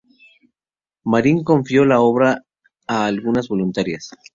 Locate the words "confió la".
1.43-1.99